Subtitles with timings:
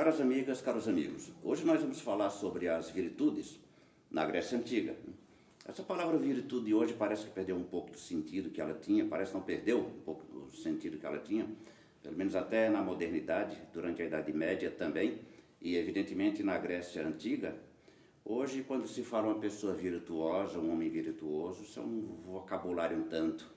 [0.00, 3.60] Caras amigas, caros amigos, hoje nós vamos falar sobre as virtudes
[4.10, 4.96] na Grécia Antiga.
[5.68, 9.34] Essa palavra virtude hoje parece que perdeu um pouco do sentido que ela tinha, parece
[9.34, 11.46] não perdeu um pouco do sentido que ela tinha,
[12.02, 15.18] pelo menos até na modernidade, durante a Idade Média também,
[15.60, 17.54] e evidentemente na Grécia Antiga.
[18.24, 23.02] Hoje, quando se fala uma pessoa virtuosa, um homem virtuoso, isso é um vocabulário um
[23.02, 23.52] tanto,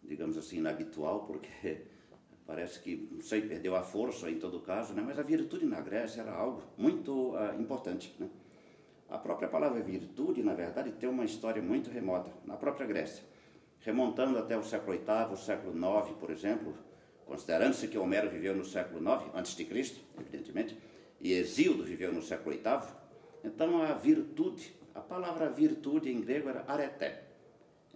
[0.00, 1.90] digamos assim, inabitual, porque
[2.46, 5.02] parece que, não sei, perdeu a força em todo caso, né?
[5.04, 8.14] mas a virtude na Grécia era algo muito uh, importante.
[8.18, 8.28] Né?
[9.08, 13.22] A própria palavra virtude, na verdade, tem uma história muito remota, na própria Grécia.
[13.80, 16.74] Remontando até o século VIII, o século IX, por exemplo,
[17.26, 20.76] considerando-se que Homero viveu no século IX, antes de Cristo, evidentemente,
[21.20, 23.02] e Exíodo viveu no século VIII,
[23.44, 27.24] então a virtude, a palavra virtude em grego era areté.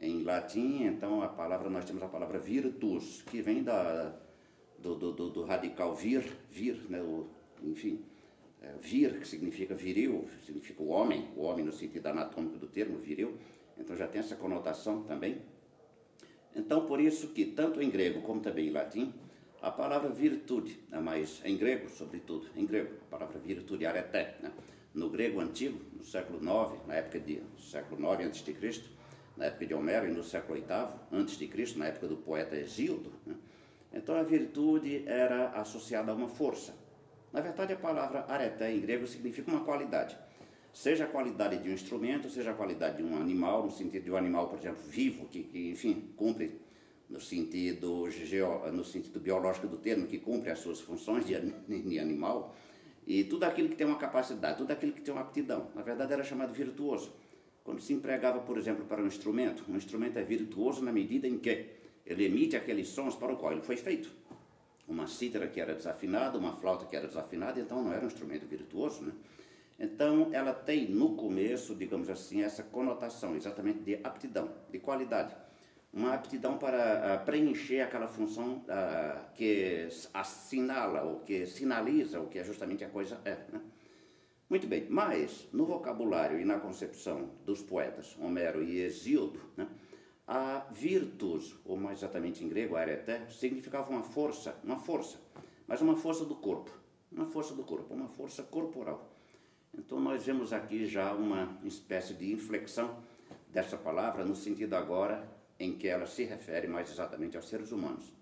[0.01, 4.15] Em latim, então, a palavra, nós temos a palavra virtus, que vem da,
[4.95, 7.27] do, do, do, radical vir, vir, né, o,
[7.63, 8.05] enfim,
[8.63, 12.99] é, vir, que significa viril, significa o homem, o homem no sentido anatômico do termo,
[12.99, 13.37] viril,
[13.79, 15.41] então já tem essa conotação também.
[16.55, 19.13] Então, por isso que, tanto em grego como também em latim,
[19.61, 24.53] a palavra virtude, né, mas em grego, sobretudo, em grego, a palavra virtude, areté, né,
[24.95, 28.83] no grego antigo, no século IX, na época de século IX a.C.,
[29.37, 33.35] na época de Homero e no século VIII a.C., na época do poeta Exíodo, né,
[33.97, 36.75] então a virtude era associada a uma força.
[37.33, 40.17] Na verdade, a palavra areté em grego significa uma qualidade.
[40.73, 44.11] Seja a qualidade de um instrumento, seja a qualidade de um animal, no sentido de
[44.11, 46.61] um animal, por exemplo, vivo, que, que enfim, cumpre
[47.09, 51.99] no sentido, geo, no sentido biológico do termo, que cumpre as suas funções de, de
[51.99, 52.55] animal,
[53.07, 55.71] e tudo aquilo que tem uma capacidade, tudo aquilo que tem uma aptidão.
[55.75, 57.13] Na verdade, era chamado virtuoso.
[57.63, 61.39] Quando se empregava, por exemplo, para um instrumento, um instrumento é virtuoso na medida em
[61.39, 61.67] que
[62.07, 64.11] ele emite aqueles sons para o qual ele foi feito.
[64.87, 68.47] Uma cítara que era desafinada, uma flauta que era desafinada, então não era um instrumento
[68.47, 69.13] virtuoso, né?
[69.79, 75.35] Então ela tem no começo, digamos assim, essa conotação exatamente de aptidão, de qualidade.
[75.93, 82.39] Uma aptidão para uh, preencher aquela função uh, que assinala, ou que sinaliza o que
[82.39, 83.37] é justamente a coisa é.
[83.53, 83.61] Né?
[84.49, 89.67] Muito bem, mas no vocabulário e na concepção dos poetas Homero e Hesíodo, né?
[90.27, 95.19] A virtus, ou mais exatamente em grego, areté, significava uma força, uma força,
[95.69, 96.71] mas uma força do corpo,
[97.13, 99.09] uma força do corpo, uma força corporal.
[99.73, 102.99] Então nós vemos aqui já uma espécie de inflexão
[103.53, 105.29] dessa palavra no sentido agora
[105.61, 108.13] em que ela se refere mais exatamente aos seres humanos.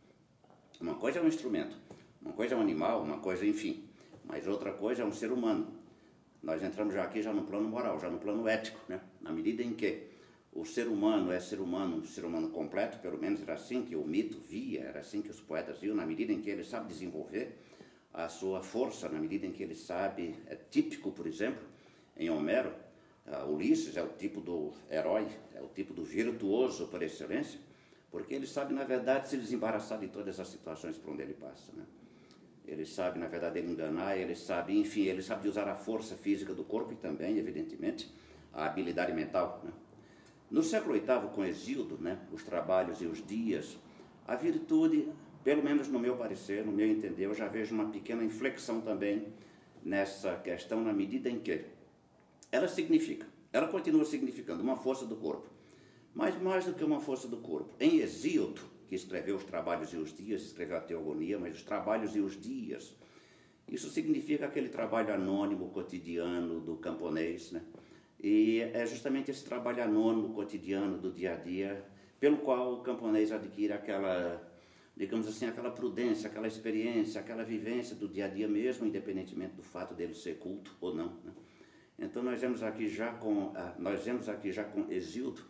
[0.80, 1.76] Uma coisa é um instrumento,
[2.20, 3.88] uma coisa é um animal, uma coisa, enfim,
[4.24, 5.68] mas outra coisa é um ser humano.
[6.42, 9.00] Nós entramos já aqui já no plano moral, já no plano ético, né?
[9.22, 10.13] na medida em que
[10.54, 13.96] o ser humano é ser humano, um ser humano completo, pelo menos era assim que
[13.96, 16.86] o mito via, era assim que os poetas viam, na medida em que ele sabe
[16.86, 17.58] desenvolver
[18.12, 21.60] a sua força, na medida em que ele sabe, é típico, por exemplo,
[22.16, 22.72] em Homero,
[23.26, 27.58] uh, Ulisses é o tipo do herói, é o tipo do virtuoso por excelência,
[28.08, 31.72] porque ele sabe, na verdade, se desembaraçar de todas as situações por onde ele passa.
[31.72, 31.84] Né?
[32.64, 36.62] Ele sabe, na verdade, enganar, ele sabe, enfim, ele sabe usar a força física do
[36.62, 38.08] corpo e também, evidentemente,
[38.52, 39.60] a habilidade mental.
[39.64, 39.72] Né?
[40.50, 43.76] No século VIII, com Exildo, né, os trabalhos e os dias,
[44.26, 45.08] a virtude,
[45.42, 49.28] pelo menos no meu parecer, no meu entender, eu já vejo uma pequena inflexão também
[49.84, 51.64] nessa questão, na medida em que
[52.52, 55.48] ela significa, ela continua significando uma força do corpo,
[56.14, 57.74] mas mais do que uma força do corpo.
[57.80, 62.14] Em Exildo, que escreveu os trabalhos e os dias, escreveu a teogonia, mas os trabalhos
[62.14, 62.94] e os dias,
[63.68, 67.62] isso significa aquele trabalho anônimo, cotidiano do camponês, né?
[68.26, 71.84] E é justamente esse trabalho anônimo, cotidiano, do dia a dia,
[72.18, 74.42] pelo qual o camponês adquire aquela,
[74.96, 79.62] digamos assim, aquela prudência, aquela experiência, aquela vivência do dia a dia mesmo, independentemente do
[79.62, 81.08] fato dele ser culto ou não.
[81.22, 81.32] Né?
[81.98, 85.42] Então nós vemos aqui já com, nós vemos aqui já com Exildo,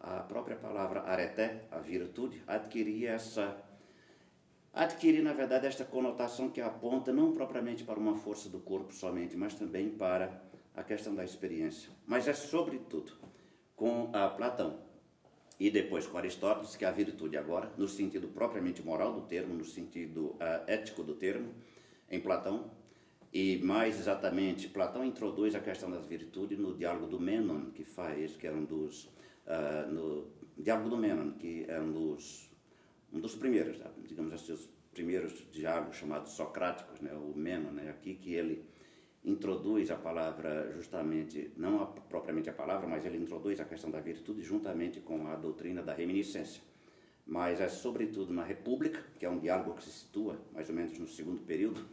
[0.00, 3.56] a própria palavra areté, a virtude, adquirir essa
[4.74, 9.36] adquirir, na verdade, esta conotação que aponta não propriamente para uma força do corpo somente,
[9.36, 10.44] mas também para
[10.76, 13.12] a questão da experiência, mas é sobretudo
[13.74, 14.78] com Platão
[15.58, 19.64] e depois com Aristóteles que a virtude agora, no sentido propriamente moral do termo, no
[19.64, 21.54] sentido uh, ético do termo,
[22.10, 22.70] em Platão,
[23.32, 28.36] e mais exatamente, Platão introduz a questão das virtudes no diálogo do Menon, que faz,
[28.36, 29.04] que é um dos,
[29.46, 32.50] uh, no diálogo do Menon, que é um dos,
[33.12, 38.14] um dos primeiros, digamos assim, os primeiros diálogos chamados socráticos, né, o Menon, né, aqui
[38.14, 38.64] que ele
[39.26, 44.00] introduz a palavra justamente, não a, propriamente a palavra, mas ele introduz a questão da
[44.00, 46.62] virtude juntamente com a doutrina da reminiscência.
[47.26, 50.96] Mas é sobretudo na República, que é um diálogo que se situa mais ou menos
[50.96, 51.84] no segundo período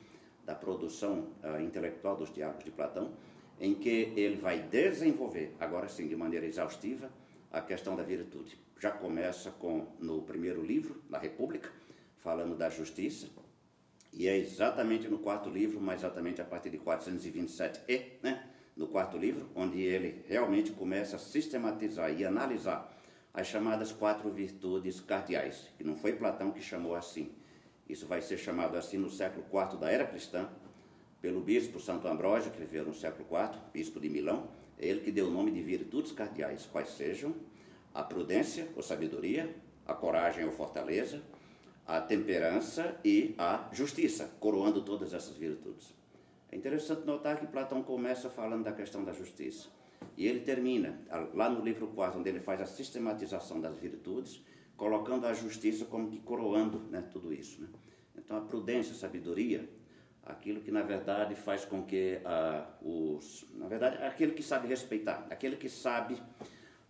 [0.46, 3.12] da produção uh, intelectual dos diálogos de Platão,
[3.60, 7.10] em que ele vai desenvolver, agora sim, de maneira exaustiva,
[7.52, 8.60] a questão da virtude.
[8.80, 11.72] Já começa com no primeiro livro, na República,
[12.18, 13.28] falando da justiça,
[14.16, 19.18] e é exatamente no quarto livro, mais exatamente a partir de 427e, né, no quarto
[19.18, 22.92] livro, onde ele realmente começa a sistematizar e analisar
[23.34, 27.32] as chamadas quatro virtudes cardeais, que não foi Platão que chamou assim.
[27.90, 30.48] Isso vai ser chamado assim no século IV da era cristã,
[31.20, 35.12] pelo bispo Santo Ambrósio, que viveu no século IV, bispo de Milão, é ele que
[35.12, 37.34] deu o nome de virtudes cardeais, quais sejam
[37.94, 39.56] a prudência ou sabedoria,
[39.86, 41.22] a coragem ou fortaleza,
[41.86, 45.94] a temperança e a justiça, coroando todas essas virtudes.
[46.52, 49.70] É interessante notar que Platão começa falando da questão da justiça.
[50.18, 51.00] E ele termina,
[51.34, 54.42] lá no livro 4, onde ele faz a sistematização das virtudes,
[54.78, 57.62] colocando a justiça como que coroando né, tudo isso.
[57.62, 57.68] Né?
[58.18, 59.68] Então, a prudência, a sabedoria,
[60.26, 63.46] aquilo que na verdade faz com que ah, os.
[63.56, 66.22] Na verdade, aquele que sabe respeitar, aquele que sabe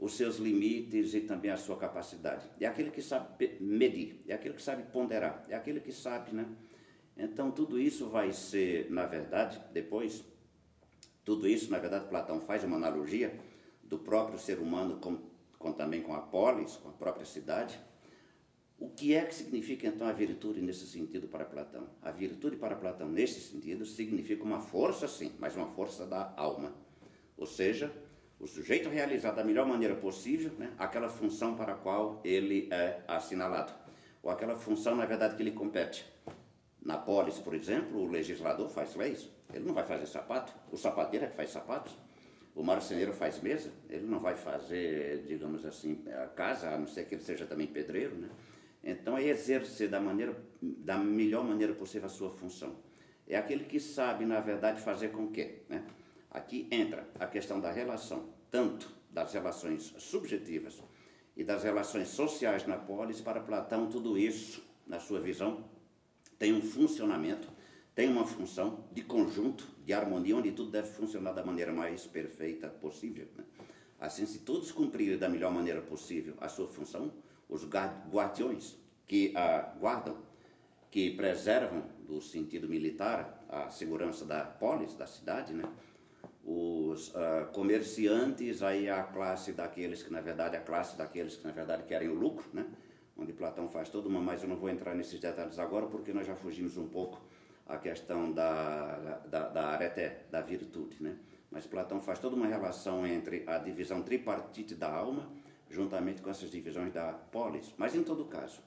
[0.03, 2.45] os seus limites e também a sua capacidade.
[2.59, 6.45] É aquele que sabe medir, é aquele que sabe ponderar, é aquele que sabe, né?
[7.15, 10.21] Então, tudo isso vai ser, na verdade, depois,
[11.23, 13.33] tudo isso, na verdade, Platão faz uma analogia
[13.81, 15.19] do próprio ser humano com,
[15.57, 17.79] com também com a polis, com a própria cidade.
[18.77, 21.87] O que é que significa então a virtude nesse sentido para Platão?
[22.01, 26.75] A virtude para Platão nesse sentido significa uma força sim, mas uma força da alma.
[27.37, 27.89] Ou seja,
[28.43, 32.99] o sujeito realizar da melhor maneira possível né, aquela função para a qual ele é
[33.07, 33.71] assinalado,
[34.21, 36.05] ou aquela função, na verdade, que ele compete.
[36.81, 41.25] Na polis, por exemplo, o legislador faz leis, ele não vai fazer sapato, o sapateiro
[41.25, 41.97] é que faz sapatos,
[42.53, 47.05] o marceneiro faz mesa, ele não vai fazer, digamos assim, a casa, a não ser
[47.05, 48.29] que ele seja também pedreiro, né?
[48.83, 52.75] Então é exercer da maneira, da melhor maneira possível a sua função.
[53.25, 55.85] É aquele que sabe, na verdade, fazer com que, né?
[56.33, 60.81] Aqui entra a questão da relação, tanto das relações subjetivas
[61.37, 65.63] e das relações sociais na polis, para Platão, tudo isso, na sua visão,
[66.39, 67.47] tem um funcionamento,
[67.93, 72.67] tem uma função de conjunto, de harmonia, onde tudo deve funcionar da maneira mais perfeita
[72.67, 73.27] possível.
[73.37, 73.43] Né?
[73.99, 77.13] Assim, se todos cumprirem da melhor maneira possível a sua função,
[77.47, 78.75] os guardiões
[79.05, 80.17] que a guardam,
[80.89, 85.63] que preservam do sentido militar a segurança da polis, da cidade, né?
[86.43, 91.53] Os uh, comerciantes, aí a classe daqueles que na verdade, a classe daqueles que na
[91.53, 92.65] verdade querem o lucro, né?
[93.17, 96.25] onde Platão faz toda uma, mas eu não vou entrar nesses detalhes agora porque nós
[96.25, 97.21] já fugimos um pouco
[97.65, 101.15] a questão da, da, da areté, da virtude, né?
[101.49, 105.29] Mas Platão faz toda uma relação entre a divisão tripartite da alma,
[105.69, 107.73] juntamente com essas divisões da polis.
[107.77, 108.59] Mas em todo caso,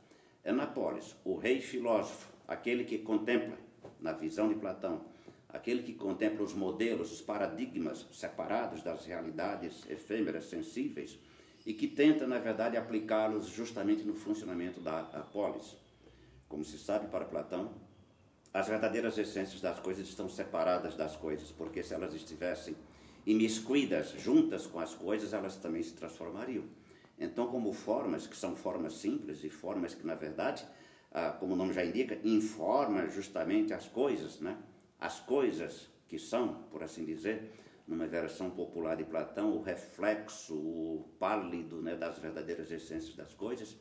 [0.45, 3.57] é na polis, o rei filósofo, aquele que contempla,
[4.01, 5.05] na visão de Platão,
[5.57, 11.19] aquele que contempla os modelos, os paradigmas separados das realidades efêmeras, sensíveis,
[11.65, 15.77] e que tenta, na verdade, aplicá-los justamente no funcionamento da polis.
[16.49, 17.73] Como se sabe para Platão,
[18.55, 22.77] as verdadeiras essências das coisas estão separadas das coisas, porque se elas estivessem
[23.27, 26.65] imiscuídas juntas com as coisas, elas também se transformariam.
[27.19, 30.65] Então, como formas, que são formas simples e formas que, na verdade,
[31.11, 34.57] ah, como o nome já indica, informam justamente as coisas, né?
[34.99, 37.53] As coisas que são, por assim dizer,
[37.87, 43.77] numa versão popular de Platão, o reflexo, o pálido né, das verdadeiras essências das coisas.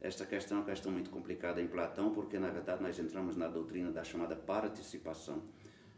[0.00, 3.48] Esta questão é uma questão muito complicada em Platão, porque na verdade nós entramos na
[3.48, 5.42] doutrina da chamada participação.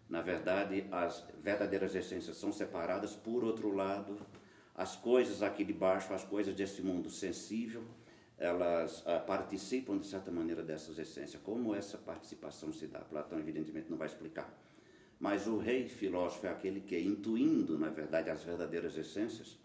[0.08, 4.16] Na verdade, as verdadeiras essências são separadas, por outro lado,
[4.74, 7.82] as coisas aqui de baixo, as coisas desse mundo sensível,
[8.38, 11.40] elas ah, participam de certa maneira dessas essências.
[11.42, 13.00] Como essa participação se dá?
[13.00, 14.52] Platão, evidentemente, não vai explicar.
[15.18, 19.56] Mas o rei filósofo é aquele que, intuindo, na verdade, as verdadeiras essências,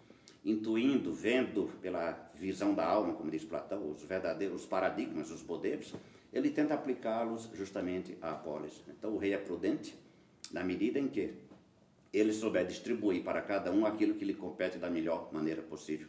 [0.46, 5.94] intuindo, vendo pela visão da alma, como diz Platão, os verdadeiros paradigmas, os modelos,
[6.32, 8.84] ele tenta aplicá-los justamente à polis.
[8.88, 9.96] Então, o rei é prudente
[10.52, 11.34] na medida em que
[12.14, 16.08] ele souber distribuir para cada um aquilo que lhe compete da melhor maneira possível.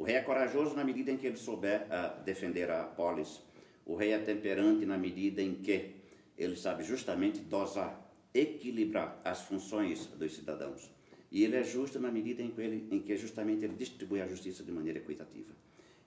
[0.00, 3.42] O rei é corajoso na medida em que ele souber uh, defender a polis.
[3.84, 5.94] O rei é temperante na medida em que
[6.38, 8.00] ele sabe justamente dosar,
[8.32, 10.90] equilibrar as funções dos cidadãos.
[11.30, 14.26] E ele é justo na medida em que, ele, em que justamente ele distribui a
[14.26, 15.52] justiça de maneira equitativa.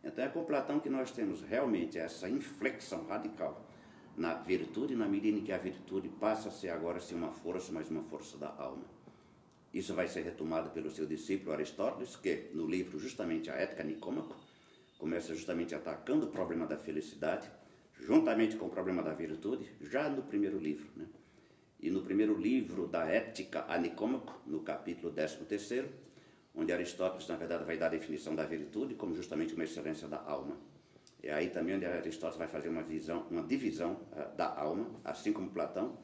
[0.04, 3.64] Então é com Platão que nós temos realmente essa inflexão radical
[4.18, 7.72] na virtude, na medida em que a virtude passa a ser agora sim uma força,
[7.72, 9.03] mas uma força da alma.
[9.74, 14.36] Isso vai ser retomado pelo seu discípulo Aristóteles, que no livro justamente a Ética Nicômaco
[15.00, 17.50] começa justamente atacando o problema da felicidade,
[18.00, 20.88] juntamente com o problema da virtude, já no primeiro livro.
[20.96, 21.06] Né?
[21.84, 25.84] e no primeiro livro da Ética a Nicômaco, no capítulo 13,
[26.56, 30.22] onde Aristóteles, na verdade, vai dar a definição da virtude como justamente uma excelência da
[30.22, 30.56] alma.
[31.22, 35.34] É aí também onde Aristóteles vai fazer uma, visão, uma divisão uh, da alma, assim
[35.34, 35.98] como Platão,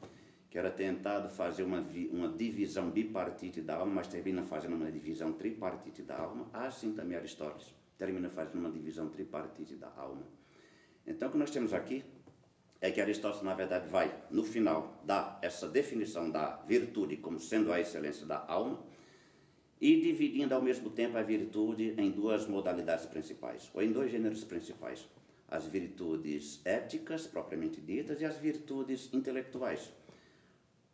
[0.50, 5.32] que era tentado fazer uma, uma divisão bipartite da alma, mas termina fazendo uma divisão
[5.32, 6.48] tripartite da alma.
[6.52, 10.26] Assim também Aristóteles termina fazendo uma divisão tripartite da alma.
[11.06, 12.04] Então, o que nós temos aqui
[12.80, 17.72] é que Aristóteles, na verdade, vai, no final, dar essa definição da virtude como sendo
[17.72, 18.82] a excelência da alma
[19.80, 24.42] e dividindo ao mesmo tempo a virtude em duas modalidades principais, ou em dois gêneros
[24.42, 25.06] principais:
[25.46, 29.92] as virtudes éticas, propriamente ditas, e as virtudes intelectuais.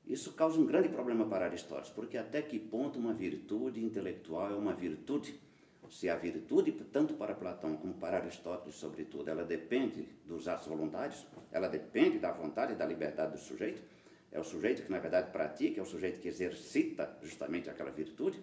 [0.06, 4.54] Isso causa um grande problema para Aristóteles, porque até que ponto uma virtude intelectual é
[4.54, 5.34] uma virtude?
[5.90, 11.26] Se a virtude, tanto para Platão como para Aristóteles, sobretudo, ela depende dos atos voluntários,
[11.50, 13.82] ela depende da vontade e da liberdade do sujeito,
[14.30, 18.40] é o sujeito que, na verdade, pratica, é o sujeito que exercita justamente aquela virtude.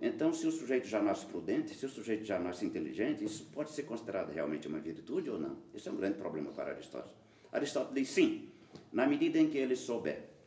[0.00, 3.70] Então, se o sujeito já nasce prudente, se o sujeito já nasce inteligente, isso pode
[3.70, 5.56] ser considerado realmente uma virtude ou não?
[5.74, 7.14] Isso é um grande problema para Aristóteles.
[7.52, 8.48] Aristóteles diz sim,
[8.92, 10.37] na medida em que ele souber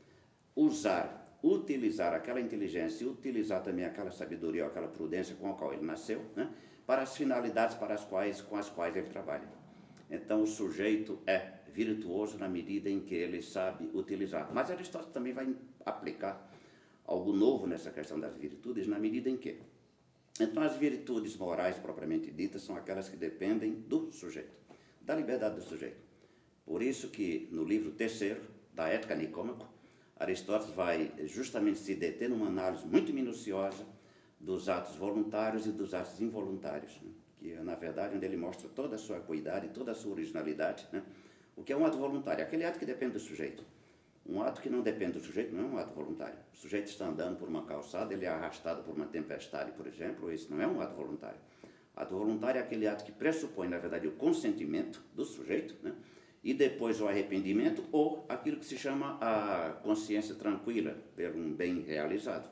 [0.55, 5.85] usar utilizar aquela inteligência e utilizar também aquela sabedoria, aquela prudência com a qual ele
[5.85, 6.51] nasceu, né,
[6.85, 9.47] para as finalidades para as quais, com as quais ele trabalha.
[10.09, 14.51] Então, o sujeito é virtuoso na medida em que ele sabe utilizar.
[14.53, 15.55] Mas Aristóteles também vai
[15.85, 16.51] aplicar
[17.05, 19.57] algo novo nessa questão das virtudes, na medida em que.
[20.39, 24.51] Então, as virtudes morais propriamente ditas são aquelas que dependem do sujeito,
[25.01, 26.01] da liberdade do sujeito.
[26.65, 28.41] Por isso que no livro terceiro
[28.73, 29.65] da Ética Nicômaco,
[30.21, 33.83] Aristóteles vai justamente se deter numa análise muito minuciosa
[34.39, 37.11] dos atos voluntários e dos atos involuntários, né?
[37.39, 40.87] que é, na verdade, onde ele mostra toda a sua acuidade, toda a sua originalidade.
[40.91, 41.01] Né?
[41.55, 42.43] O que é um ato voluntário?
[42.43, 43.63] Aquele ato que depende do sujeito.
[44.23, 46.37] Um ato que não depende do sujeito não é um ato voluntário.
[46.53, 50.31] O sujeito está andando por uma calçada, ele é arrastado por uma tempestade, por exemplo,
[50.31, 51.39] esse não é um ato voluntário.
[51.95, 55.95] Ato voluntário é aquele ato que pressupõe, na verdade, o consentimento do sujeito, né?
[56.43, 61.81] E depois o arrependimento ou aquilo que se chama a consciência tranquila pelo um bem
[61.81, 62.49] realizado.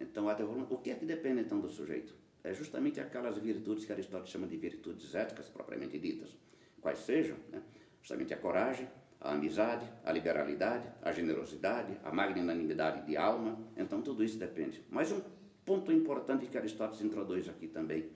[0.00, 0.26] Então,
[0.70, 2.14] o que é que depende então do sujeito?
[2.42, 6.36] É justamente aquelas virtudes que Aristóteles chama de virtudes éticas propriamente ditas.
[6.80, 7.36] Quais sejam?
[7.50, 7.60] Né?
[8.00, 8.88] Justamente a coragem,
[9.20, 13.58] a amizade, a liberalidade, a generosidade, a magnanimidade de alma.
[13.76, 14.82] Então, tudo isso depende.
[14.88, 15.20] Mas um
[15.64, 18.08] ponto importante que Aristóteles introduz aqui também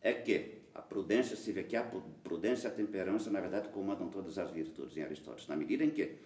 [0.00, 1.82] é que a prudência se vê que a
[2.22, 5.90] prudência e a temperança, na verdade, comandam todas as virtudes em Aristóteles, na medida em
[5.90, 6.18] que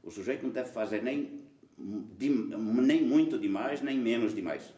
[0.00, 1.42] o sujeito não deve fazer nem,
[1.76, 4.72] de, nem muito demais, nem menos demais.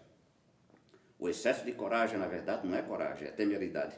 [1.19, 3.95] O excesso de coragem, na verdade, não é coragem, é temeridade.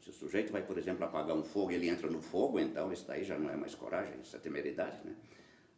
[0.00, 3.06] Se o sujeito vai, por exemplo, apagar um fogo ele entra no fogo, então isso
[3.06, 4.96] daí já não é mais coragem, isso é temeridade.
[5.04, 5.14] Né?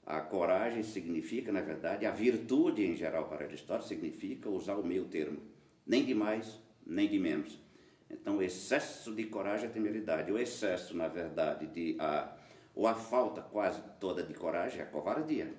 [0.07, 5.05] A coragem significa, na verdade, a virtude em geral para Aristóteles significa usar o meio
[5.05, 5.39] termo,
[5.87, 7.66] nem de mais, nem de menos.
[8.11, 10.31] Então, o excesso de coragem é temeridade.
[10.31, 12.33] O excesso, na verdade, de a,
[12.75, 15.53] ou a falta quase toda de coragem é a covardia.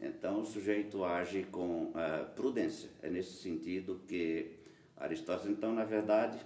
[0.00, 2.88] Então, o sujeito age com uh, prudência.
[3.02, 4.58] É nesse sentido que
[4.96, 6.38] Aristóteles, então, na verdade,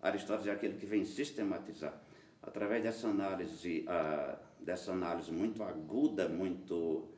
[0.00, 2.00] Aristóteles é aquele que vem sistematizar.
[2.42, 7.08] Através dessa análise, uh, dessa análise muito aguda, muito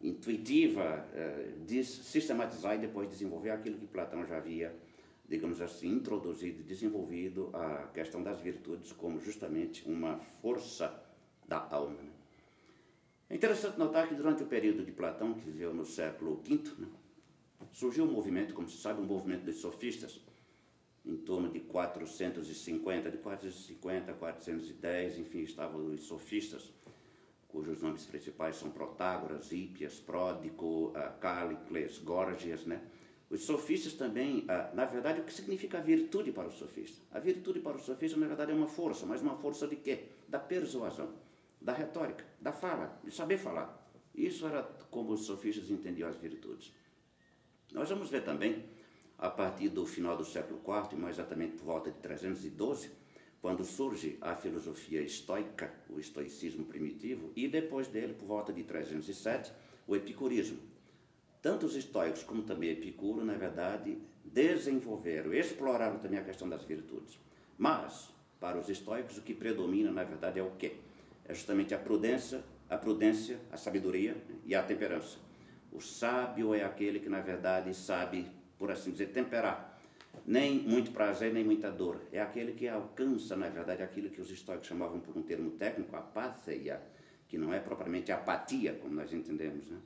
[0.00, 4.74] intuitiva, uh, de sistematizar e depois desenvolver aquilo que Platão já havia
[5.28, 11.02] digamos assim, introduzido e desenvolvido a questão das virtudes como justamente uma força
[11.46, 12.02] da alma.
[12.02, 12.12] Né?
[13.30, 16.86] É interessante notar que durante o período de Platão, que viveu no século V, né,
[17.72, 20.20] surgiu um movimento, como se sabe, um movimento dos sofistas,
[21.04, 26.70] em torno de 450, de 450 a 410, enfim, estavam os sofistas,
[27.48, 32.82] cujos nomes principais são Protágoras, Hípias, Pródico, Cálicles, Górgias, né?
[33.32, 37.00] Os sofistas também, ah, na verdade, o que significa a virtude para o sofista?
[37.10, 40.04] A virtude para o sofista, na verdade, é uma força, mas uma força de quê?
[40.28, 41.14] Da persuasão,
[41.58, 43.90] da retórica, da fala, de saber falar.
[44.14, 46.74] Isso era como os sofistas entendiam as virtudes.
[47.72, 48.66] Nós vamos ver também,
[49.16, 52.90] a partir do final do século IV, mais exatamente por volta de 312,
[53.40, 59.50] quando surge a filosofia estoica, o estoicismo primitivo, e depois dele, por volta de 307,
[59.86, 60.58] o epicurismo,
[61.42, 67.18] tanto os estoicos como também Epicuro, na verdade, desenvolveram, exploraram também a questão das virtudes.
[67.58, 70.76] Mas, para os estoicos, o que predomina, na verdade, é o quê?
[71.24, 75.18] É justamente a prudência, a prudência, a sabedoria e a temperança.
[75.72, 79.80] O sábio é aquele que, na verdade, sabe, por assim dizer, temperar.
[80.24, 82.00] Nem muito prazer, nem muita dor.
[82.12, 85.96] É aquele que alcança, na verdade, aquilo que os estoicos chamavam por um termo técnico,
[85.96, 86.80] apatheia,
[87.26, 89.78] que não é propriamente apatia, como nós entendemos, né?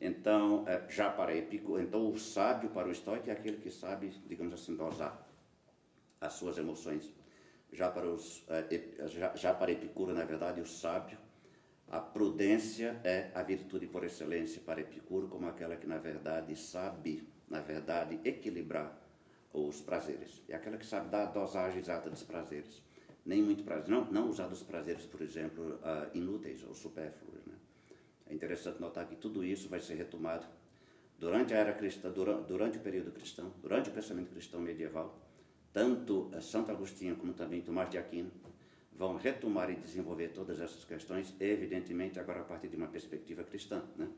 [0.00, 4.08] Então, é, já para Epicuro, então o sábio para o estoico é aquele que sabe,
[4.26, 5.28] digamos assim, dosar
[6.18, 7.12] as suas emoções.
[7.70, 8.66] Já para, os, é,
[9.34, 11.18] já, para Epicuro, na verdade, o sábio,
[11.88, 17.28] a prudência é a virtude por excelência para Epicuro, como aquela que, na verdade, sabe,
[17.48, 18.98] na verdade, equilibrar
[19.52, 20.42] os prazeres.
[20.48, 22.82] É aquela que sabe dar a dosagem exata dos prazeres.
[23.26, 27.49] Nem muito prazer, não, não usar dos prazeres, por exemplo, uh, inúteis ou supérfluos.
[28.30, 30.46] É interessante notar que tudo isso vai ser retomado
[31.18, 35.18] durante a era cristã, durante, durante o período cristão, durante o pensamento cristão medieval.
[35.72, 38.30] Tanto Santo Agostinho como também Tomás de Aquino
[38.92, 43.82] vão retomar e desenvolver todas essas questões, evidentemente agora a partir de uma perspectiva cristã.
[43.96, 44.08] Né?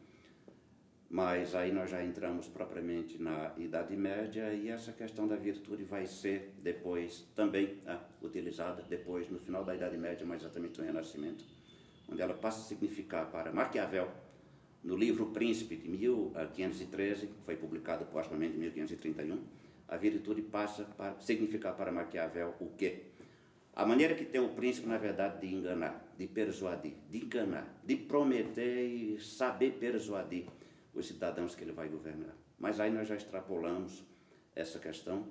[1.08, 6.06] Mas aí nós já entramos propriamente na Idade Média e essa questão da virtude vai
[6.06, 11.61] ser depois também né, utilizada, depois no final da Idade Média, mais exatamente no Renascimento
[12.12, 14.08] onde ela passa a significar para Maquiavel,
[14.84, 19.42] no livro Príncipe de 1513, que foi publicado postumamente em 1531,
[19.88, 23.04] a virtude passa a significar para Maquiavel o quê?
[23.74, 27.96] A maneira que tem o príncipe, na verdade, de enganar, de persuadir, de enganar, de
[27.96, 30.44] prometer e saber persuadir
[30.92, 32.36] os cidadãos que ele vai governar.
[32.58, 34.04] Mas aí nós já extrapolamos
[34.54, 35.26] essa questão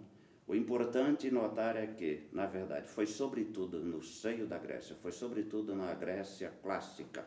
[0.51, 5.74] o importante notar é que, na verdade, foi sobretudo no seio da Grécia, foi sobretudo
[5.74, 7.25] na Grécia clássica,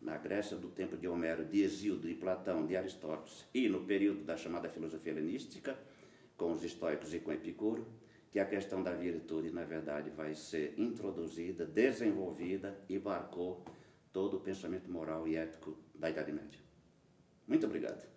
[0.00, 4.24] na Grécia do tempo de Homero, de Exildo, de Platão, de Aristóteles, e no período
[4.24, 5.78] da chamada filosofia helenística,
[6.36, 7.86] com os estoicos e com Epicuro,
[8.32, 13.64] que a questão da virtude, na verdade, vai ser introduzida, desenvolvida e marcou
[14.12, 16.58] todo o pensamento moral e ético da Idade Média.
[17.46, 18.15] Muito obrigado.